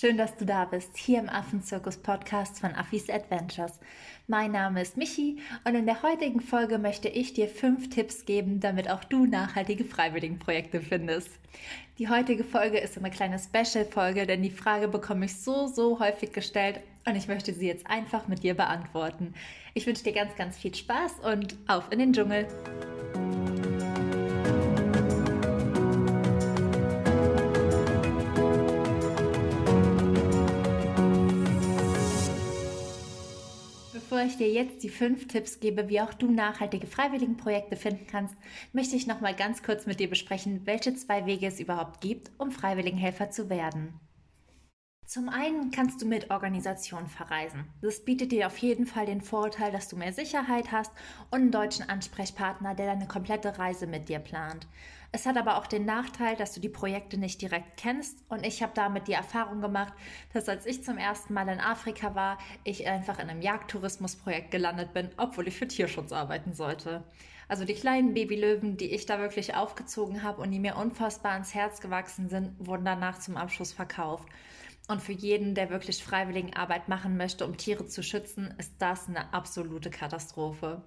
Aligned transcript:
Schön, 0.00 0.16
dass 0.16 0.34
du 0.34 0.46
da 0.46 0.64
bist, 0.64 0.96
hier 0.96 1.18
im 1.18 1.28
Affenzirkus 1.28 1.98
Podcast 1.98 2.58
von 2.58 2.74
Affis 2.74 3.10
Adventures. 3.10 3.78
Mein 4.28 4.52
Name 4.52 4.80
ist 4.80 4.96
Michi 4.96 5.40
und 5.64 5.74
in 5.74 5.84
der 5.84 6.02
heutigen 6.02 6.40
Folge 6.40 6.78
möchte 6.78 7.10
ich 7.10 7.34
dir 7.34 7.48
fünf 7.48 7.90
Tipps 7.90 8.24
geben, 8.24 8.60
damit 8.60 8.88
auch 8.88 9.04
du 9.04 9.26
nachhaltige 9.26 9.84
Freiwilligenprojekte 9.84 10.80
findest. 10.80 11.28
Die 11.98 12.08
heutige 12.08 12.44
Folge 12.44 12.78
ist 12.78 12.96
eine 12.96 13.10
kleine 13.10 13.38
Special-Folge, 13.38 14.26
denn 14.26 14.42
die 14.42 14.48
Frage 14.48 14.88
bekomme 14.88 15.26
ich 15.26 15.36
so, 15.36 15.66
so 15.66 16.00
häufig 16.00 16.32
gestellt 16.32 16.80
und 17.04 17.14
ich 17.14 17.28
möchte 17.28 17.52
sie 17.52 17.66
jetzt 17.66 17.86
einfach 17.86 18.26
mit 18.26 18.42
dir 18.42 18.54
beantworten. 18.54 19.34
Ich 19.74 19.86
wünsche 19.86 20.04
dir 20.04 20.14
ganz, 20.14 20.34
ganz 20.34 20.56
viel 20.56 20.74
Spaß 20.74 21.16
und 21.30 21.58
auf 21.68 21.92
in 21.92 21.98
den 21.98 22.14
Dschungel. 22.14 22.46
Bevor 34.10 34.26
ich 34.26 34.38
dir 34.38 34.50
jetzt 34.50 34.82
die 34.82 34.88
fünf 34.88 35.28
Tipps 35.28 35.60
gebe, 35.60 35.88
wie 35.88 36.00
auch 36.00 36.12
du 36.12 36.28
nachhaltige 36.28 36.88
Freiwilligenprojekte 36.88 37.76
finden 37.76 38.08
kannst, 38.10 38.34
möchte 38.72 38.96
ich 38.96 39.06
noch 39.06 39.20
mal 39.20 39.36
ganz 39.36 39.62
kurz 39.62 39.86
mit 39.86 40.00
dir 40.00 40.10
besprechen, 40.10 40.62
welche 40.64 40.96
zwei 40.96 41.26
Wege 41.26 41.46
es 41.46 41.60
überhaupt 41.60 42.00
gibt, 42.00 42.32
um 42.36 42.50
Freiwilligenhelfer 42.50 43.30
zu 43.30 43.48
werden. 43.48 44.00
Zum 45.10 45.28
einen 45.28 45.72
kannst 45.72 46.00
du 46.00 46.06
mit 46.06 46.30
Organisation 46.30 47.08
verreisen. 47.08 47.64
Das 47.82 48.04
bietet 48.04 48.30
dir 48.30 48.46
auf 48.46 48.56
jeden 48.58 48.86
Fall 48.86 49.06
den 49.06 49.22
Vorteil, 49.22 49.72
dass 49.72 49.88
du 49.88 49.96
mehr 49.96 50.12
Sicherheit 50.12 50.70
hast 50.70 50.92
und 51.32 51.40
einen 51.40 51.50
deutschen 51.50 51.88
Ansprechpartner, 51.88 52.76
der 52.76 52.86
deine 52.86 53.08
komplette 53.08 53.58
Reise 53.58 53.88
mit 53.88 54.08
dir 54.08 54.20
plant. 54.20 54.68
Es 55.10 55.26
hat 55.26 55.36
aber 55.36 55.56
auch 55.58 55.66
den 55.66 55.84
Nachteil, 55.84 56.36
dass 56.36 56.52
du 56.52 56.60
die 56.60 56.68
Projekte 56.68 57.18
nicht 57.18 57.42
direkt 57.42 57.76
kennst 57.76 58.22
und 58.28 58.46
ich 58.46 58.62
habe 58.62 58.70
damit 58.76 59.08
die 59.08 59.12
Erfahrung 59.12 59.60
gemacht, 59.60 59.92
dass 60.32 60.48
als 60.48 60.64
ich 60.64 60.84
zum 60.84 60.96
ersten 60.96 61.34
Mal 61.34 61.48
in 61.48 61.58
Afrika 61.58 62.14
war, 62.14 62.38
ich 62.62 62.86
einfach 62.86 63.18
in 63.18 63.28
einem 63.28 63.42
Jagdtourismusprojekt 63.42 64.52
gelandet 64.52 64.94
bin, 64.94 65.08
obwohl 65.16 65.48
ich 65.48 65.56
für 65.56 65.66
Tierschutz 65.66 66.12
arbeiten 66.12 66.54
sollte. 66.54 67.02
Also 67.48 67.64
die 67.64 67.74
kleinen 67.74 68.14
Babylöwen, 68.14 68.76
die 68.76 68.94
ich 68.94 69.06
da 69.06 69.18
wirklich 69.18 69.56
aufgezogen 69.56 70.22
habe 70.22 70.40
und 70.40 70.52
die 70.52 70.60
mir 70.60 70.76
unfassbar 70.76 71.32
ans 71.32 71.52
Herz 71.52 71.80
gewachsen 71.80 72.28
sind, 72.28 72.54
wurden 72.64 72.84
danach 72.84 73.18
zum 73.18 73.36
Abschluss 73.36 73.72
verkauft. 73.72 74.28
Und 74.90 75.00
für 75.00 75.12
jeden, 75.12 75.54
der 75.54 75.70
wirklich 75.70 76.02
freiwilligen 76.02 76.54
Arbeit 76.54 76.88
machen 76.88 77.16
möchte, 77.16 77.46
um 77.46 77.56
Tiere 77.56 77.86
zu 77.86 78.02
schützen, 78.02 78.52
ist 78.58 78.74
das 78.80 79.08
eine 79.08 79.32
absolute 79.32 79.88
Katastrophe. 79.88 80.82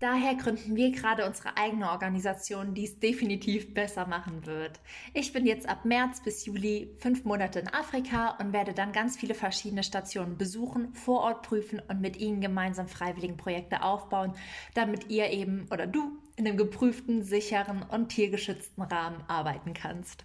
Daher 0.00 0.34
gründen 0.34 0.74
wir 0.74 0.90
gerade 0.90 1.24
unsere 1.24 1.56
eigene 1.56 1.90
Organisation, 1.90 2.74
die 2.74 2.86
es 2.86 2.98
definitiv 2.98 3.72
besser 3.72 4.04
machen 4.08 4.46
wird. 4.46 4.80
Ich 5.14 5.32
bin 5.32 5.46
jetzt 5.46 5.68
ab 5.68 5.84
März 5.84 6.20
bis 6.24 6.44
Juli 6.44 6.90
fünf 6.98 7.24
Monate 7.24 7.60
in 7.60 7.68
Afrika 7.68 8.36
und 8.40 8.52
werde 8.52 8.74
dann 8.74 8.90
ganz 8.90 9.16
viele 9.16 9.34
verschiedene 9.34 9.84
Stationen 9.84 10.36
besuchen, 10.36 10.92
vor 10.94 11.20
Ort 11.20 11.42
prüfen 11.42 11.80
und 11.86 12.00
mit 12.00 12.16
Ihnen 12.16 12.40
gemeinsam 12.40 12.88
Freiwilligenprojekte 12.88 13.84
aufbauen, 13.84 14.34
damit 14.74 15.08
ihr 15.08 15.30
eben 15.30 15.68
oder 15.70 15.86
du 15.86 16.18
in 16.34 16.48
einem 16.48 16.56
geprüften, 16.56 17.22
sicheren 17.22 17.84
und 17.84 18.08
tiergeschützten 18.08 18.82
Rahmen 18.82 19.22
arbeiten 19.28 19.72
kannst. 19.72 20.24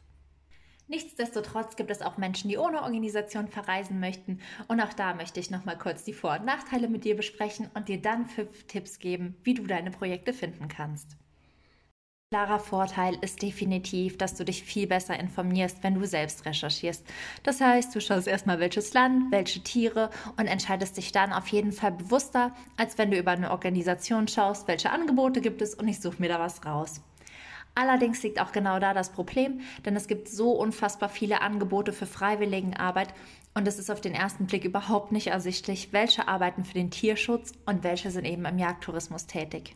Nichtsdestotrotz 0.88 1.76
gibt 1.76 1.90
es 1.90 2.02
auch 2.02 2.18
Menschen, 2.18 2.50
die 2.50 2.58
ohne 2.58 2.84
Organisation 2.84 3.48
verreisen 3.48 4.00
möchten. 4.00 4.40
Und 4.68 4.82
auch 4.82 4.94
da 4.94 5.16
möchte 5.16 5.40
ich 5.40 5.50
nochmal 5.50 5.78
kurz 5.78 6.04
die 6.04 6.14
Vor- 6.14 6.38
und 6.40 6.46
Nachteile 6.46 6.88
mit 6.88 7.04
dir 7.06 7.16
besprechen 7.16 7.70
und 7.74 7.88
dir 7.88 8.02
dann 8.02 8.28
fünf 8.28 8.66
Tipps 8.68 9.00
geben, 9.00 9.36
wie 9.44 9.56
du 9.56 9.64
deine 9.64 9.90
Projekte 9.90 10.32
finden 10.32 10.68
kannst. 10.68 11.18
Klarer 12.32 12.60
Vorteil 12.60 13.18
ist 13.22 13.42
definitiv, 13.42 14.18
dass 14.18 14.36
du 14.36 14.44
dich 14.44 14.64
viel 14.64 14.88
besser 14.88 15.18
informierst, 15.18 15.84
wenn 15.84 15.94
du 15.94 16.06
selbst 16.06 16.46
recherchierst. 16.46 17.06
Das 17.44 17.62
heißt, 17.62 17.96
du 17.96 18.02
schaust 18.02 18.28
erstmal 18.28 18.60
welches 18.60 18.94
Land, 18.94 19.32
welche 19.32 19.62
Tiere 19.62 20.10
und 20.38 20.48
entscheidest 20.48 20.98
dich 20.98 21.12
dann 21.12 21.32
auf 21.32 21.48
jeden 21.48 21.72
Fall 21.72 21.94
bewusster, 21.94 22.54
als 22.78 22.98
wenn 22.98 23.12
du 23.12 23.18
über 23.18 23.32
eine 23.32 23.52
Organisation 23.52 24.28
schaust, 24.28 24.68
welche 24.68 24.92
Angebote 24.92 25.40
gibt 25.40 25.62
es 25.62 25.76
und 25.76 25.88
ich 25.88 26.02
suche 26.02 26.20
mir 26.20 26.30
da 26.30 26.40
was 26.40 26.66
raus. 26.66 27.02
Allerdings 27.76 28.24
liegt 28.24 28.40
auch 28.40 28.54
genau 28.54 28.80
da 28.80 28.94
das 28.94 29.12
Problem, 29.12 29.60
denn 29.86 29.98
es 29.98 30.08
gibt 30.08 30.30
so 30.30 30.52
unfassbar 30.52 31.10
viele 31.10 31.42
Angebote 31.42 31.92
für 31.92 32.06
Freiwilligenarbeit 32.06 33.14
und 33.54 33.68
es 33.68 33.80
ist 33.80 33.92
auf 33.92 34.00
den 34.00 34.14
ersten 34.14 34.48
Blick 34.48 34.64
überhaupt 34.64 35.12
nicht 35.12 35.28
ersichtlich, 35.28 35.92
welche 35.92 36.28
arbeiten 36.30 36.64
für 36.64 36.74
den 36.74 36.90
Tierschutz 36.90 37.52
und 37.66 37.84
welche 37.84 38.12
sind 38.12 38.26
eben 38.26 38.46
im 38.46 38.58
Jagdtourismus 38.58 39.28
tätig. 39.28 39.76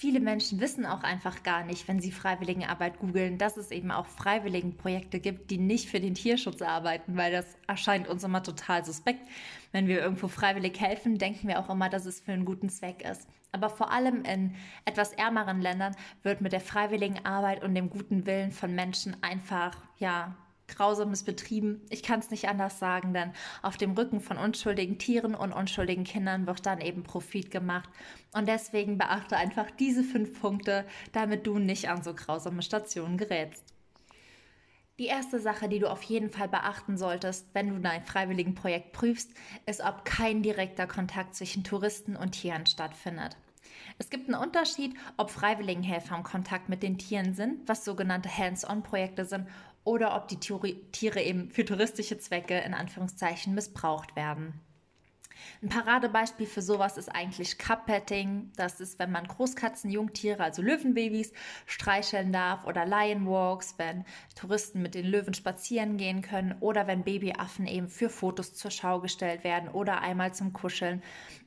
Viele 0.00 0.20
Menschen 0.20 0.60
wissen 0.60 0.86
auch 0.86 1.02
einfach 1.02 1.42
gar 1.42 1.62
nicht, 1.62 1.86
wenn 1.86 2.00
sie 2.00 2.10
Freiwilligenarbeit 2.10 3.00
googeln, 3.00 3.36
dass 3.36 3.58
es 3.58 3.70
eben 3.70 3.90
auch 3.90 4.06
Freiwilligenprojekte 4.06 5.20
gibt, 5.20 5.50
die 5.50 5.58
nicht 5.58 5.90
für 5.90 6.00
den 6.00 6.14
Tierschutz 6.14 6.62
arbeiten, 6.62 7.18
weil 7.18 7.30
das 7.30 7.44
erscheint 7.66 8.08
uns 8.08 8.24
immer 8.24 8.42
total 8.42 8.82
suspekt. 8.82 9.20
Wenn 9.72 9.88
wir 9.88 10.00
irgendwo 10.00 10.28
freiwillig 10.28 10.80
helfen, 10.80 11.18
denken 11.18 11.48
wir 11.48 11.58
auch 11.58 11.68
immer, 11.68 11.90
dass 11.90 12.06
es 12.06 12.18
für 12.18 12.32
einen 12.32 12.46
guten 12.46 12.70
Zweck 12.70 13.02
ist. 13.02 13.28
Aber 13.52 13.68
vor 13.68 13.92
allem 13.92 14.24
in 14.24 14.54
etwas 14.86 15.12
ärmeren 15.12 15.60
Ländern 15.60 15.94
wird 16.22 16.40
mit 16.40 16.52
der 16.52 16.62
Freiwilligenarbeit 16.62 17.62
und 17.62 17.74
dem 17.74 17.90
guten 17.90 18.24
Willen 18.24 18.52
von 18.52 18.74
Menschen 18.74 19.22
einfach, 19.22 19.76
ja, 19.98 20.34
Grausames 20.70 21.22
betrieben. 21.22 21.82
Ich 21.90 22.02
kann 22.02 22.20
es 22.20 22.30
nicht 22.30 22.48
anders 22.48 22.78
sagen, 22.78 23.12
denn 23.12 23.32
auf 23.62 23.76
dem 23.76 23.92
Rücken 23.92 24.20
von 24.20 24.38
unschuldigen 24.38 24.98
Tieren 24.98 25.34
und 25.34 25.52
unschuldigen 25.52 26.04
Kindern 26.04 26.46
wird 26.46 26.64
dann 26.64 26.80
eben 26.80 27.02
Profit 27.02 27.50
gemacht. 27.50 27.88
Und 28.32 28.48
deswegen 28.48 28.96
beachte 28.98 29.36
einfach 29.36 29.70
diese 29.70 30.02
fünf 30.02 30.40
Punkte, 30.40 30.84
damit 31.12 31.46
du 31.46 31.58
nicht 31.58 31.88
an 31.88 32.02
so 32.02 32.14
grausame 32.14 32.62
Stationen 32.62 33.18
gerätst. 33.18 33.64
Die 35.00 35.06
erste 35.06 35.40
Sache, 35.40 35.68
die 35.68 35.78
du 35.78 35.90
auf 35.90 36.02
jeden 36.02 36.28
Fall 36.28 36.48
beachten 36.48 36.98
solltest, 36.98 37.46
wenn 37.54 37.70
du 37.70 37.80
dein 37.80 38.04
Freiwilligenprojekt 38.04 38.92
prüfst, 38.92 39.30
ist, 39.64 39.80
ob 39.80 40.04
kein 40.04 40.42
direkter 40.42 40.86
Kontakt 40.86 41.34
zwischen 41.34 41.64
Touristen 41.64 42.16
und 42.16 42.32
Tieren 42.32 42.66
stattfindet. 42.66 43.36
Es 43.98 44.10
gibt 44.10 44.28
einen 44.28 44.42
Unterschied, 44.42 44.94
ob 45.16 45.30
Freiwilligenhelfer 45.30 46.16
im 46.16 46.22
Kontakt 46.22 46.68
mit 46.68 46.82
den 46.82 46.98
Tieren 46.98 47.34
sind, 47.34 47.66
was 47.66 47.84
sogenannte 47.84 48.34
Hands-on-Projekte 48.34 49.24
sind, 49.24 49.46
oder 49.84 50.16
ob 50.16 50.28
die 50.28 50.38
Tiere 50.38 51.22
eben 51.22 51.50
für 51.50 51.64
touristische 51.64 52.18
Zwecke 52.18 52.58
in 52.58 52.74
Anführungszeichen 52.74 53.54
missbraucht 53.54 54.16
werden. 54.16 54.60
Ein 55.62 55.68
Paradebeispiel 55.68 56.46
für 56.46 56.62
sowas 56.62 56.96
ist 56.96 57.08
eigentlich 57.14 57.58
Cup-Petting. 57.58 58.52
Das 58.56 58.80
ist, 58.80 58.98
wenn 58.98 59.10
man 59.10 59.26
Großkatzen, 59.26 59.90
Jungtiere, 59.90 60.42
also 60.42 60.62
Löwenbabys, 60.62 61.32
streicheln 61.66 62.32
darf 62.32 62.64
oder 62.66 62.86
Lionwalks, 62.86 63.74
wenn 63.78 64.04
Touristen 64.34 64.82
mit 64.82 64.94
den 64.94 65.06
Löwen 65.06 65.34
spazieren 65.34 65.96
gehen 65.96 66.22
können 66.22 66.56
oder 66.60 66.86
wenn 66.86 67.04
Babyaffen 67.04 67.66
eben 67.66 67.88
für 67.88 68.10
Fotos 68.10 68.54
zur 68.54 68.70
Schau 68.70 69.00
gestellt 69.00 69.44
werden 69.44 69.68
oder 69.68 70.00
einmal 70.00 70.34
zum 70.34 70.52
Kuscheln. 70.52 71.02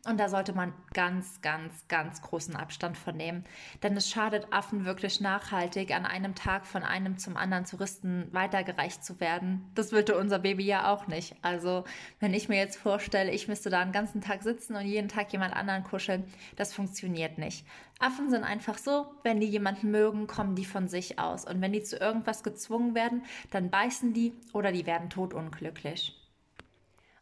Und 0.05 0.19
da 0.19 0.27
sollte 0.27 0.53
man 0.53 0.73
ganz, 0.93 1.41
ganz, 1.41 1.87
ganz 1.87 2.21
großen 2.21 2.57
Abstand 2.57 2.97
von 2.97 3.15
nehmen, 3.15 3.45
denn 3.83 3.95
es 3.95 4.09
schadet 4.09 4.47
Affen 4.51 4.83
wirklich 4.83 5.21
nachhaltig, 5.21 5.95
an 5.95 6.05
einem 6.05 6.35
Tag 6.35 6.65
von 6.65 6.83
einem 6.83 7.17
zum 7.17 7.37
anderen 7.37 7.63
Touristen 7.63 8.27
weitergereicht 8.33 9.05
zu 9.05 9.21
werden. 9.21 9.71
Das 9.75 9.93
würde 9.93 10.17
unser 10.17 10.39
Baby 10.39 10.65
ja 10.65 10.91
auch 10.91 11.07
nicht. 11.07 11.37
Also, 11.41 11.85
wenn 12.19 12.33
ich 12.33 12.49
mir 12.49 12.57
jetzt 12.57 12.75
vorstelle, 12.75 13.31
ich 13.31 13.47
müsste 13.47 13.69
da 13.69 13.82
einen 13.83 13.93
ganzen 13.93 14.21
Tag 14.21 14.43
sitzen 14.43 14.75
und 14.75 14.85
jeden 14.85 15.09
Tag 15.09 15.31
jemand 15.31 15.55
anderen 15.55 15.83
kuscheln, 15.83 16.23
das 16.55 16.73
funktioniert 16.73 17.37
nicht. 17.37 17.65
Affen 17.99 18.29
sind 18.29 18.43
einfach 18.43 18.77
so, 18.77 19.05
wenn 19.23 19.39
die 19.39 19.47
jemanden 19.47 19.91
mögen, 19.91 20.27
kommen 20.27 20.55
die 20.55 20.65
von 20.65 20.87
sich 20.87 21.19
aus. 21.19 21.45
Und 21.45 21.61
wenn 21.61 21.73
die 21.73 21.83
zu 21.83 21.97
irgendwas 21.97 22.43
gezwungen 22.43 22.95
werden, 22.95 23.23
dann 23.51 23.69
beißen 23.69 24.13
die 24.13 24.33
oder 24.51 24.71
die 24.71 24.85
werden 24.85 25.09
totunglücklich. 25.09 26.22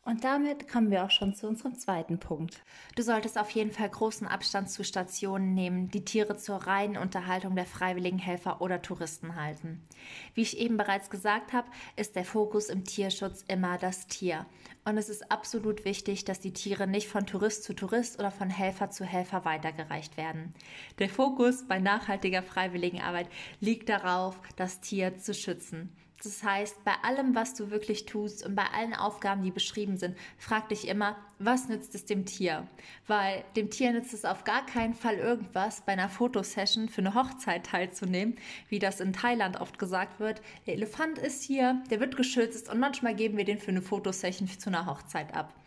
Und 0.03 0.23
damit 0.23 0.67
kommen 0.67 0.89
wir 0.89 1.03
auch 1.03 1.11
schon 1.11 1.35
zu 1.35 1.47
unserem 1.47 1.75
zweiten 1.75 2.19
Punkt. 2.19 2.63
Du 2.95 3.03
solltest 3.03 3.37
auf 3.37 3.51
jeden 3.51 3.69
Fall 3.69 3.87
großen 3.87 4.25
Abstand 4.25 4.71
zu 4.71 4.83
Stationen 4.83 5.53
nehmen, 5.53 5.91
die 5.91 6.03
Tiere 6.03 6.35
zur 6.37 6.55
reinen 6.55 6.97
Unterhaltung 6.97 7.55
der 7.55 7.67
freiwilligen 7.67 8.17
Helfer 8.17 8.61
oder 8.61 8.81
Touristen 8.81 9.35
halten. 9.35 9.87
Wie 10.33 10.41
ich 10.41 10.57
eben 10.57 10.75
bereits 10.75 11.11
gesagt 11.11 11.53
habe, 11.53 11.69
ist 11.97 12.15
der 12.15 12.25
Fokus 12.25 12.69
im 12.69 12.83
Tierschutz 12.83 13.45
immer 13.47 13.77
das 13.77 14.07
Tier. 14.07 14.47
Und 14.85 14.97
es 14.97 15.07
ist 15.07 15.31
absolut 15.31 15.85
wichtig, 15.85 16.25
dass 16.25 16.39
die 16.39 16.53
Tiere 16.53 16.87
nicht 16.87 17.07
von 17.07 17.27
Tourist 17.27 17.63
zu 17.63 17.75
Tourist 17.75 18.17
oder 18.17 18.31
von 18.31 18.49
Helfer 18.49 18.89
zu 18.89 19.05
Helfer 19.05 19.45
weitergereicht 19.45 20.17
werden. 20.17 20.55
Der 20.97 21.09
Fokus 21.09 21.67
bei 21.67 21.77
nachhaltiger 21.77 22.41
Freiwilligenarbeit 22.41 23.29
liegt 23.59 23.89
darauf, 23.89 24.39
das 24.55 24.81
Tier 24.81 25.17
zu 25.17 25.35
schützen. 25.35 25.95
Das 26.23 26.43
heißt, 26.43 26.83
bei 26.83 26.93
allem, 27.01 27.33
was 27.33 27.55
du 27.55 27.71
wirklich 27.71 28.05
tust 28.05 28.45
und 28.45 28.55
bei 28.55 28.65
allen 28.65 28.93
Aufgaben, 28.93 29.41
die 29.41 29.49
beschrieben 29.49 29.97
sind, 29.97 30.15
frag 30.37 30.69
dich 30.69 30.87
immer, 30.87 31.15
was 31.39 31.67
nützt 31.67 31.95
es 31.95 32.05
dem 32.05 32.25
Tier? 32.25 32.67
Weil 33.07 33.43
dem 33.55 33.71
Tier 33.71 33.91
nützt 33.91 34.13
es 34.13 34.23
auf 34.23 34.43
gar 34.43 34.63
keinen 34.65 34.93
Fall 34.93 35.15
irgendwas, 35.15 35.81
bei 35.81 35.93
einer 35.93 36.09
Fotosession 36.09 36.89
für 36.89 37.01
eine 37.01 37.15
Hochzeit 37.15 37.65
teilzunehmen, 37.65 38.37
wie 38.69 38.77
das 38.77 38.99
in 38.99 39.13
Thailand 39.13 39.59
oft 39.59 39.79
gesagt 39.79 40.19
wird. 40.19 40.41
Der 40.67 40.75
Elefant 40.75 41.17
ist 41.17 41.41
hier, 41.41 41.81
der 41.89 41.99
wird 41.99 42.15
geschützt 42.15 42.69
und 42.69 42.79
manchmal 42.79 43.15
geben 43.15 43.37
wir 43.37 43.45
den 43.45 43.57
für 43.57 43.71
eine 43.71 43.81
Fotosession 43.81 44.47
zu 44.47 44.69
einer 44.69 44.85
Hochzeit 44.85 45.33
ab. 45.33 45.60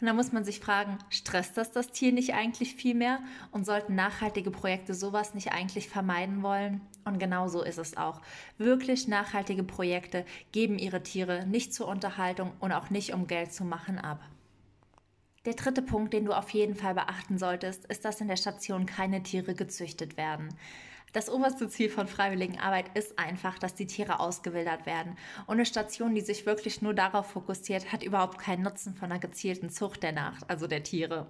Und 0.00 0.06
da 0.06 0.14
muss 0.14 0.32
man 0.32 0.44
sich 0.44 0.60
fragen, 0.60 0.98
stresst 1.10 1.56
das 1.56 1.72
das 1.72 1.88
Tier 1.88 2.12
nicht 2.12 2.34
eigentlich 2.34 2.74
viel 2.74 2.94
mehr? 2.94 3.20
Und 3.52 3.66
sollten 3.66 3.94
nachhaltige 3.94 4.50
Projekte 4.50 4.94
sowas 4.94 5.34
nicht 5.34 5.52
eigentlich 5.52 5.88
vermeiden 5.88 6.42
wollen? 6.42 6.80
Und 7.04 7.18
genau 7.18 7.48
so 7.48 7.62
ist 7.62 7.78
es 7.78 7.96
auch. 7.96 8.20
Wirklich 8.56 9.08
nachhaltige 9.08 9.62
Projekte 9.62 10.24
geben 10.52 10.78
ihre 10.78 11.02
Tiere 11.02 11.46
nicht 11.46 11.74
zur 11.74 11.88
Unterhaltung 11.88 12.52
und 12.60 12.72
auch 12.72 12.88
nicht 12.88 13.12
um 13.12 13.26
Geld 13.26 13.52
zu 13.52 13.64
machen 13.64 13.98
ab. 13.98 14.20
Der 15.46 15.54
dritte 15.54 15.80
Punkt, 15.80 16.12
den 16.12 16.26
du 16.26 16.32
auf 16.32 16.50
jeden 16.50 16.74
Fall 16.74 16.94
beachten 16.94 17.38
solltest, 17.38 17.86
ist, 17.86 18.04
dass 18.04 18.20
in 18.20 18.28
der 18.28 18.36
Station 18.36 18.84
keine 18.84 19.22
Tiere 19.22 19.54
gezüchtet 19.54 20.16
werden. 20.16 20.48
Das 21.12 21.28
oberste 21.28 21.68
Ziel 21.68 21.90
von 21.90 22.06
Freiwilligenarbeit 22.06 22.96
ist 22.96 23.18
einfach, 23.18 23.58
dass 23.58 23.74
die 23.74 23.88
Tiere 23.88 24.20
ausgewildert 24.20 24.86
werden. 24.86 25.16
Und 25.46 25.54
eine 25.54 25.66
Station, 25.66 26.14
die 26.14 26.20
sich 26.20 26.46
wirklich 26.46 26.82
nur 26.82 26.94
darauf 26.94 27.32
fokussiert, 27.32 27.92
hat 27.92 28.04
überhaupt 28.04 28.38
keinen 28.38 28.62
Nutzen 28.62 28.94
von 28.94 29.10
einer 29.10 29.18
gezielten 29.18 29.70
Zucht 29.70 30.04
der 30.04 30.12
Nacht, 30.12 30.48
also 30.48 30.68
der 30.68 30.84
Tiere. 30.84 31.26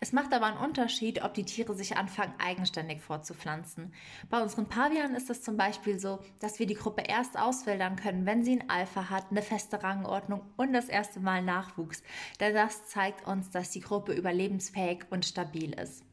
Es 0.00 0.12
macht 0.12 0.34
aber 0.34 0.46
einen 0.46 0.56
Unterschied, 0.56 1.22
ob 1.22 1.34
die 1.34 1.44
Tiere 1.44 1.74
sich 1.74 1.96
anfangen, 1.96 2.34
eigenständig 2.38 3.00
fortzupflanzen. 3.00 3.94
Bei 4.28 4.42
unseren 4.42 4.68
Pavianen 4.68 5.14
ist 5.14 5.30
es 5.30 5.42
zum 5.42 5.56
Beispiel 5.56 6.00
so, 6.00 6.18
dass 6.40 6.58
wir 6.58 6.66
die 6.66 6.74
Gruppe 6.74 7.02
erst 7.02 7.38
auswildern 7.38 7.94
können, 7.94 8.26
wenn 8.26 8.42
sie 8.42 8.58
ein 8.58 8.70
Alpha 8.70 9.08
hat, 9.08 9.30
eine 9.30 9.42
feste 9.42 9.84
Rangordnung 9.84 10.42
und 10.56 10.72
das 10.72 10.88
erste 10.88 11.20
Mal 11.20 11.42
Nachwuchs. 11.42 12.02
Denn 12.40 12.54
das 12.54 12.88
zeigt 12.88 13.24
uns, 13.26 13.50
dass 13.50 13.70
die 13.70 13.80
Gruppe 13.80 14.14
überlebensfähig 14.14 15.04
und 15.10 15.24
stabil 15.24 15.72
ist. 15.78 16.04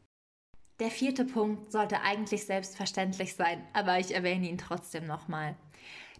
Der 0.79 0.91
vierte 0.91 1.25
Punkt 1.25 1.73
sollte 1.73 2.01
eigentlich 2.03 2.45
selbstverständlich 2.45 3.35
sein, 3.35 3.61
aber 3.73 3.99
ich 3.99 4.15
erwähne 4.15 4.47
ihn 4.47 4.57
trotzdem 4.57 5.05
nochmal. 5.05 5.57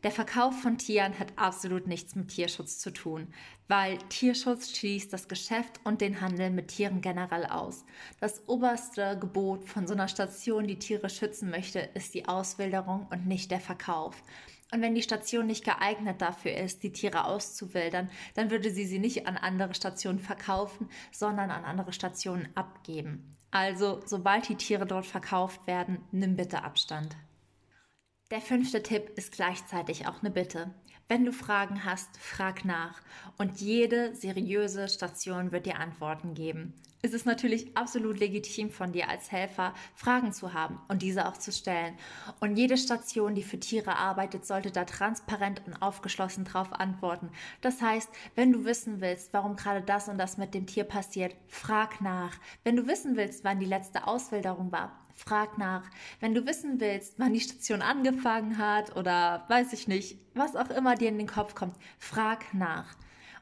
Der 0.03 0.11
Verkauf 0.11 0.53
von 0.61 0.77
Tieren 0.77 1.17
hat 1.17 1.31
absolut 1.38 1.88
nichts 1.88 2.13
mit 2.15 2.27
Tierschutz 2.27 2.77
zu 2.77 2.91
tun, 2.91 3.33
weil 3.69 3.97
Tierschutz 4.09 4.71
schließt 4.71 5.13
das 5.13 5.29
Geschäft 5.29 5.79
und 5.85 6.01
den 6.01 6.19
Handel 6.19 6.50
mit 6.50 6.69
Tieren 6.69 7.00
generell 7.00 7.45
aus. 7.45 7.85
Das 8.19 8.47
oberste 8.47 9.17
Gebot 9.17 9.63
von 9.63 9.88
so 9.88 9.94
einer 9.94 10.09
Station, 10.09 10.67
die 10.67 10.79
Tiere 10.79 11.09
schützen 11.09 11.50
möchte, 11.50 11.79
ist 11.79 12.13
die 12.13 12.27
Auswilderung 12.27 13.07
und 13.11 13.27
nicht 13.27 13.51
der 13.51 13.61
Verkauf. 13.61 14.23
Und 14.73 14.81
wenn 14.81 14.95
die 14.95 15.03
Station 15.03 15.47
nicht 15.47 15.63
geeignet 15.63 16.21
dafür 16.21 16.53
ist, 16.53 16.83
die 16.83 16.91
Tiere 16.91 17.23
auszuwildern, 17.23 18.09
dann 18.33 18.51
würde 18.51 18.71
sie 18.71 18.85
sie 18.85 19.00
nicht 19.00 19.25
an 19.25 19.38
andere 19.38 19.73
Stationen 19.73 20.19
verkaufen, 20.19 20.89
sondern 21.11 21.50
an 21.50 21.63
andere 21.63 21.94
Stationen 21.94 22.50
abgeben. 22.56 23.38
Also, 23.51 24.01
sobald 24.06 24.48
die 24.48 24.56
Tiere 24.56 24.86
dort 24.86 25.06
verkauft 25.06 25.66
werden, 25.66 26.04
nimm 26.12 26.36
bitte 26.36 26.63
Abstand. 26.63 27.16
Der 28.31 28.42
fünfte 28.42 28.84
Tipp 28.84 29.10
ist 29.16 29.31
gleichzeitig 29.31 30.07
auch 30.07 30.22
eine 30.22 30.30
Bitte. 30.30 30.72
Wenn 31.11 31.25
du 31.25 31.33
Fragen 31.33 31.85
hast, 31.85 32.15
frag 32.19 32.65
nach 32.65 33.01
und 33.39 33.59
jede 33.59 34.13
seriöse 34.13 34.88
Station 34.88 35.51
wird 35.51 35.65
dir 35.65 35.79
Antworten 35.79 36.35
geben. 36.35 36.75
Es 37.01 37.13
ist 37.13 37.25
natürlich 37.25 37.75
absolut 37.75 38.19
legitim 38.19 38.69
von 38.69 38.91
dir 38.91 39.09
als 39.09 39.31
Helfer, 39.31 39.73
Fragen 39.95 40.33
zu 40.33 40.53
haben 40.53 40.79
und 40.88 41.01
diese 41.01 41.27
auch 41.27 41.38
zu 41.38 41.51
stellen. 41.51 41.95
Und 42.39 42.57
jede 42.57 42.77
Station, 42.77 43.33
die 43.33 43.41
für 43.41 43.59
Tiere 43.59 43.95
arbeitet, 43.95 44.45
sollte 44.45 44.69
da 44.69 44.85
transparent 44.85 45.63
und 45.65 45.81
aufgeschlossen 45.81 46.45
drauf 46.45 46.73
antworten. 46.73 47.31
Das 47.61 47.81
heißt, 47.81 48.09
wenn 48.35 48.51
du 48.51 48.63
wissen 48.65 49.01
willst, 49.01 49.33
warum 49.33 49.56
gerade 49.56 49.81
das 49.81 50.09
und 50.09 50.19
das 50.19 50.38
mit 50.38 50.53
dem 50.53 50.67
Tier 50.67 50.83
passiert, 50.83 51.35
frag 51.47 52.01
nach. 52.01 52.38
Wenn 52.63 52.75
du 52.75 52.85
wissen 52.85 53.17
willst, 53.17 53.44
wann 53.44 53.59
die 53.59 53.65
letzte 53.65 54.06
Auswilderung 54.06 54.71
war, 54.71 54.91
frag 55.19 55.57
nach. 55.57 55.83
Wenn 56.19 56.33
du 56.33 56.45
wissen 56.45 56.80
willst, 56.80 57.19
wann 57.19 57.33
die 57.33 57.39
Station 57.39 57.81
angefangen 57.81 58.57
hat 58.57 58.95
oder 58.95 59.45
weiß 59.50 59.74
ich 59.74 59.88
nicht, 59.88 60.18
was 60.33 60.56
auch 60.56 60.69
immer 60.69 60.95
dir 60.95 61.10
in 61.10 61.18
den 61.18 61.27
Kopf 61.27 61.56
kommt, 61.56 61.75
frag 61.98 62.54
nach 62.54 62.95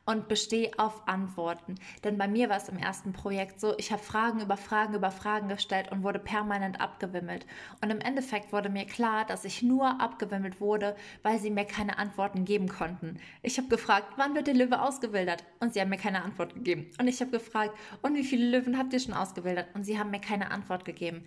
und 0.07 0.29
besteh 0.29 0.71
auf 0.77 1.07
Antworten. 1.07 1.75
Denn 2.03 2.18
bei 2.18 2.27
mir 2.29 2.50
war 2.50 2.57
es 2.57 2.69
im 2.69 2.77
ersten 2.77 3.12
Projekt 3.12 3.59
so, 3.59 3.77
ich 3.77 3.91
habe 3.91 4.01
Fragen 4.01 4.39
über 4.39 4.56
Fragen 4.56 4.95
über 4.95 5.12
Fragen 5.12 5.50
gestellt 5.50 5.91
und 5.91 6.01
wurde 6.01 6.18
permanent 6.18 6.79
abgewimmelt. 6.79 7.45
Und 7.81 7.91
im 7.91 8.00
Endeffekt 8.00 8.53
wurde 8.53 8.69
mir 8.69 8.85
klar, 8.85 9.25
dass 9.25 9.44
ich 9.44 9.62
nur 9.62 10.00
abgewimmelt 10.00 10.62
wurde, 10.62 10.95
weil 11.24 11.39
sie 11.39 11.51
mir 11.51 11.65
keine 11.65 11.97
Antworten 11.97 12.45
geben 12.45 12.69
konnten. 12.69 13.19
Ich 13.44 13.57
habe 13.57 13.68
gefragt, 13.68 14.13
wann 14.15 14.33
wird 14.33 14.47
der 14.47 14.53
Löwe 14.53 14.81
ausgewildert? 14.81 15.44
Und 15.59 15.74
sie 15.74 15.81
haben 15.81 15.89
mir 15.89 15.97
keine 15.97 16.24
Antwort 16.24 16.53
gegeben. 16.53 16.89
Und 17.00 17.09
ich 17.09 17.19
habe 17.19 17.31
gefragt, 17.31 17.77
und 18.01 18.15
wie 18.15 18.24
viele 18.24 18.50
Löwen 18.50 18.77
habt 18.77 18.94
ihr 18.94 19.01
schon 19.01 19.13
ausgewildert? 19.13 19.68
Und 19.75 19.83
sie 19.83 20.00
haben 20.00 20.12
mir 20.12 20.21
keine 20.21 20.51
Antwort 20.51 20.85
gegeben. 20.85 21.25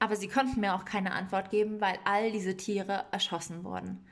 Aber 0.00 0.16
sie 0.16 0.28
konnten 0.28 0.60
mir 0.60 0.74
auch 0.74 0.84
keine 0.84 1.12
Antwort 1.12 1.50
geben, 1.50 1.80
weil 1.80 1.98
all 2.04 2.32
diese 2.32 2.56
Tiere 2.56 3.04
erschossen 3.12 3.62
wurden. 3.62 4.04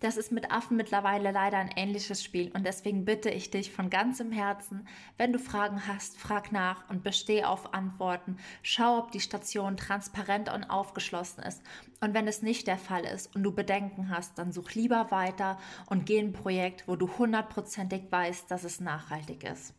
Das 0.00 0.16
ist 0.16 0.30
mit 0.30 0.52
Affen 0.52 0.76
mittlerweile 0.76 1.32
leider 1.32 1.58
ein 1.58 1.72
ähnliches 1.74 2.22
Spiel 2.22 2.52
und 2.54 2.64
deswegen 2.64 3.04
bitte 3.04 3.30
ich 3.30 3.50
dich 3.50 3.72
von 3.72 3.90
ganzem 3.90 4.30
Herzen, 4.30 4.86
wenn 5.16 5.32
du 5.32 5.40
Fragen 5.40 5.88
hast, 5.88 6.16
frag 6.18 6.52
nach 6.52 6.88
und 6.88 7.02
besteh 7.02 7.42
auf 7.42 7.74
Antworten. 7.74 8.36
Schau, 8.62 8.98
ob 8.98 9.10
die 9.10 9.20
Station 9.20 9.76
transparent 9.76 10.52
und 10.52 10.70
aufgeschlossen 10.70 11.42
ist. 11.42 11.62
Und 12.00 12.14
wenn 12.14 12.28
es 12.28 12.42
nicht 12.42 12.68
der 12.68 12.78
Fall 12.78 13.04
ist 13.04 13.34
und 13.34 13.42
du 13.42 13.52
Bedenken 13.52 14.10
hast, 14.10 14.38
dann 14.38 14.52
such 14.52 14.74
lieber 14.74 15.10
weiter 15.10 15.58
und 15.86 16.06
geh 16.06 16.20
ein 16.20 16.32
Projekt, 16.32 16.86
wo 16.86 16.94
du 16.94 17.18
hundertprozentig 17.18 18.04
weißt, 18.10 18.48
dass 18.48 18.62
es 18.62 18.78
nachhaltig 18.78 19.42
ist. 19.42 19.74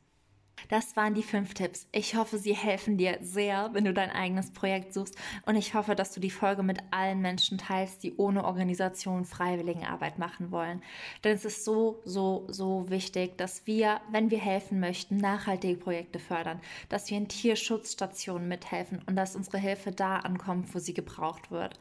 Das 0.67 0.95
waren 0.95 1.13
die 1.13 1.23
fünf 1.23 1.53
Tipps. 1.53 1.88
Ich 1.91 2.15
hoffe, 2.15 2.38
sie 2.38 2.53
helfen 2.53 2.97
dir 2.97 3.17
sehr, 3.21 3.69
wenn 3.73 3.85
du 3.85 3.94
dein 3.94 4.11
eigenes 4.11 4.51
Projekt 4.51 4.94
suchst. 4.94 5.15
Und 5.45 5.56
ich 5.56 5.73
hoffe, 5.73 5.95
dass 5.95 6.13
du 6.13 6.19
die 6.19 6.29
Folge 6.29 6.63
mit 6.63 6.79
allen 6.91 7.21
Menschen 7.21 7.57
teilst, 7.57 8.03
die 8.03 8.15
ohne 8.17 8.44
Organisation 8.44 9.25
Freiwilligenarbeit 9.25 10.19
machen 10.19 10.51
wollen. 10.51 10.81
Denn 11.23 11.35
es 11.35 11.45
ist 11.45 11.63
so, 11.63 12.01
so, 12.03 12.45
so 12.50 12.89
wichtig, 12.89 13.38
dass 13.38 13.65
wir, 13.65 14.01
wenn 14.11 14.31
wir 14.31 14.39
helfen 14.39 14.79
möchten, 14.79 15.17
nachhaltige 15.17 15.77
Projekte 15.77 16.19
fördern, 16.19 16.59
dass 16.89 17.09
wir 17.09 17.17
in 17.17 17.27
Tierschutzstationen 17.27 18.47
mithelfen 18.47 19.01
und 19.07 19.15
dass 19.15 19.35
unsere 19.35 19.57
Hilfe 19.57 19.91
da 19.91 20.17
ankommt, 20.17 20.73
wo 20.75 20.79
sie 20.79 20.94
gebraucht 20.94 21.51
wird. 21.51 21.79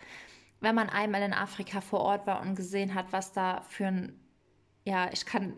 Wenn 0.60 0.74
man 0.74 0.88
einmal 0.88 1.22
in 1.22 1.32
Afrika 1.32 1.80
vor 1.80 2.00
Ort 2.00 2.26
war 2.26 2.40
und 2.42 2.56
gesehen 2.56 2.94
hat, 2.94 3.06
was 3.12 3.32
da 3.32 3.62
für 3.68 3.86
ein 3.86 4.20
ja, 4.88 5.10
ich 5.12 5.26
kann 5.26 5.52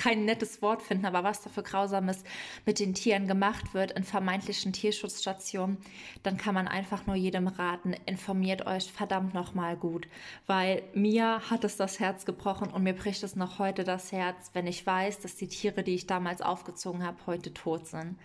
kein 0.00 0.24
nettes 0.24 0.62
Wort 0.62 0.80
finden, 0.80 1.04
aber 1.04 1.24
was 1.24 1.42
da 1.42 1.50
für 1.50 1.62
Grausames 1.62 2.24
mit 2.64 2.78
den 2.78 2.94
Tieren 2.94 3.28
gemacht 3.28 3.74
wird 3.74 3.92
in 3.92 4.02
vermeintlichen 4.02 4.72
Tierschutzstationen, 4.72 5.76
dann 6.22 6.38
kann 6.38 6.54
man 6.54 6.68
einfach 6.68 7.06
nur 7.06 7.16
jedem 7.16 7.48
raten, 7.48 7.94
informiert 8.06 8.66
euch 8.66 8.90
verdammt 8.90 9.34
nochmal 9.34 9.76
gut, 9.76 10.08
weil 10.46 10.82
mir 10.94 11.42
hat 11.50 11.64
es 11.64 11.76
das 11.76 12.00
Herz 12.00 12.24
gebrochen 12.24 12.70
und 12.70 12.82
mir 12.82 12.94
bricht 12.94 13.22
es 13.22 13.36
noch 13.36 13.58
heute 13.58 13.84
das 13.84 14.10
Herz, 14.10 14.50
wenn 14.54 14.66
ich 14.66 14.86
weiß, 14.86 15.20
dass 15.20 15.36
die 15.36 15.48
Tiere, 15.48 15.82
die 15.82 15.96
ich 15.96 16.06
damals 16.06 16.40
aufgezogen 16.40 17.04
habe, 17.04 17.18
heute 17.26 17.52
tot 17.52 17.86
sind. 17.86 18.16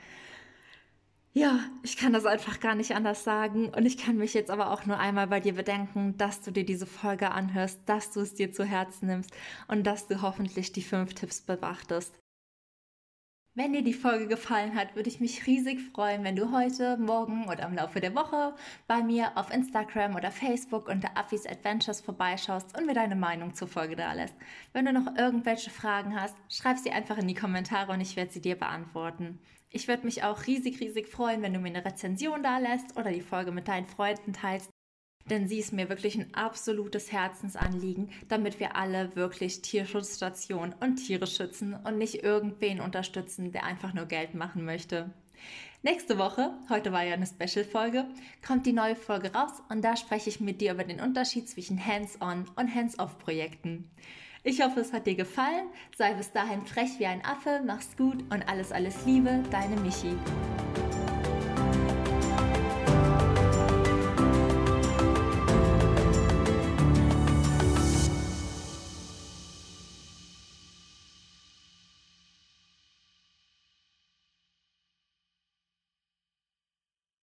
Ja, 1.38 1.60
ich 1.84 1.98
kann 1.98 2.14
das 2.14 2.26
einfach 2.26 2.62
gar 2.62 2.76
nicht 2.76 2.96
anders 2.96 3.26
sagen. 3.26 3.68
Und 3.68 3.86
ich 3.86 3.98
kann 3.98 4.16
mich 4.16 4.34
jetzt 4.34 4.50
aber 4.50 4.72
auch 4.72 4.86
nur 4.86 4.98
einmal 4.98 5.28
bei 5.28 5.42
dir 5.42 5.54
bedenken, 5.54 6.16
dass 6.18 6.42
du 6.42 6.52
dir 6.52 6.66
diese 6.66 6.86
Folge 6.86 7.32
anhörst, 7.32 7.82
dass 7.88 8.12
du 8.12 8.22
es 8.22 8.36
dir 8.36 8.54
zu 8.54 8.64
Herzen 8.64 9.08
nimmst 9.08 9.32
und 9.68 9.86
dass 9.86 10.08
du 10.08 10.22
hoffentlich 10.22 10.72
die 10.72 10.82
fünf 10.82 11.14
Tipps 11.14 11.42
bewachtest. 11.42 12.18
Wenn 13.54 13.74
dir 13.74 13.84
die 13.84 13.94
Folge 13.94 14.28
gefallen 14.28 14.76
hat, 14.76 14.96
würde 14.96 15.10
ich 15.10 15.20
mich 15.20 15.46
riesig 15.46 15.82
freuen, 15.94 16.24
wenn 16.24 16.38
du 16.38 16.54
heute, 16.54 16.96
morgen 16.98 17.48
oder 17.50 17.66
im 17.66 17.76
Laufe 17.76 18.00
der 18.00 18.16
Woche 18.16 18.56
bei 18.88 19.04
mir 19.04 19.38
auf 19.38 19.52
Instagram 19.52 20.16
oder 20.16 20.32
Facebook 20.32 20.88
unter 20.88 21.18
Affis 21.18 21.46
Adventures 21.46 22.00
vorbeischaust 22.00 22.78
und 22.78 22.86
mir 22.86 22.94
deine 22.94 23.16
Meinung 23.16 23.54
zur 23.54 23.68
Folge 23.68 23.98
da 23.98 24.14
lässt. 24.14 24.36
Wenn 24.72 24.86
du 24.86 24.94
noch 24.94 25.18
irgendwelche 25.18 25.70
Fragen 25.70 26.20
hast, 26.20 26.36
schreib 26.50 26.78
sie 26.78 26.92
einfach 26.92 27.18
in 27.18 27.28
die 27.28 27.34
Kommentare 27.34 27.92
und 27.92 28.00
ich 28.00 28.16
werde 28.16 28.32
sie 28.32 28.42
dir 28.42 28.56
beantworten. 28.56 29.40
Ich 29.76 29.90
würde 29.90 30.06
mich 30.06 30.24
auch 30.24 30.48
riesig, 30.48 30.80
riesig 30.80 31.10
freuen, 31.10 31.42
wenn 31.42 31.54
du 31.54 31.60
mir 31.60 31.68
eine 31.68 31.84
Rezension 31.84 32.42
da 32.42 32.60
lässt 32.60 32.98
oder 32.98 33.12
die 33.12 33.20
Folge 33.20 33.52
mit 33.52 33.68
deinen 33.68 33.86
Freunden 33.86 34.32
teilst, 34.32 34.70
denn 35.30 35.50
sie 35.50 35.60
ist 35.60 35.74
mir 35.74 35.90
wirklich 35.90 36.16
ein 36.16 36.34
absolutes 36.34 37.12
Herzensanliegen, 37.12 38.10
damit 38.30 38.62
wir 38.62 38.78
alle 38.78 39.14
wirklich 39.18 39.62
Tierschutzstationen 39.62 40.74
und 40.80 40.96
Tiere 40.96 41.28
schützen 41.28 41.74
und 41.74 41.98
nicht 41.98 42.24
irgendwen 42.24 42.80
unterstützen, 42.80 43.52
der 43.52 43.66
einfach 43.66 43.94
nur 43.94 44.06
Geld 44.06 44.34
machen 44.34 44.64
möchte. 44.64 45.10
Nächste 45.84 46.18
Woche, 46.18 46.54
heute 46.70 46.94
war 46.94 47.04
ja 47.04 47.16
eine 47.16 47.28
Special-Folge, 47.28 48.06
kommt 48.48 48.66
die 48.66 48.72
neue 48.72 48.96
Folge 48.96 49.34
raus 49.34 49.62
und 49.68 49.84
da 49.84 49.98
spreche 49.98 50.30
ich 50.30 50.40
mit 50.40 50.62
dir 50.62 50.72
über 50.72 50.86
den 50.86 51.02
Unterschied 51.02 51.50
zwischen 51.50 51.86
Hands-on 51.86 52.46
und 52.56 52.74
Hands-off-Projekten. 52.74 53.92
Ich 54.48 54.62
hoffe, 54.62 54.80
es 54.80 54.94
hat 54.94 55.08
dir 55.08 55.16
gefallen. 55.16 55.70
Sei 55.98 56.14
bis 56.14 56.32
dahin 56.32 56.62
frech 56.68 57.00
wie 57.00 57.08
ein 57.08 57.26
Affe, 57.26 57.62
mach's 57.66 57.98
gut 57.98 58.22
und 58.32 58.48
alles, 58.48 58.72
alles 58.72 59.04
Liebe, 59.04 59.42
deine 59.50 59.76
Michi. 59.78 60.16